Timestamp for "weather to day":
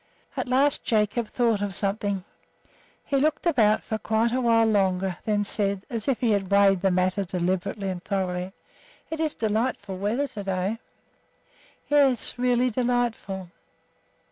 9.99-10.79